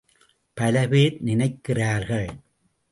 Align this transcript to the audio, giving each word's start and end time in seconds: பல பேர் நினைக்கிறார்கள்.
பல 0.53 0.87
பேர் 0.87 1.17
நினைக்கிறார்கள். 1.25 2.29